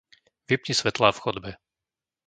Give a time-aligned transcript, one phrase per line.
[0.49, 1.51] Vypni svetlá v chodbe.